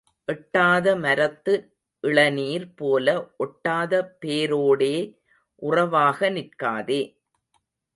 எட்டாத 0.27 0.95
மரத்து 0.95 1.53
இளநீர் 2.03 2.67
போல 2.75 3.07
ஒட்டாத 3.39 3.93
பேரோடே 4.21 4.95
உறவாக 5.61 6.29
நிற்காதே. 6.29 7.01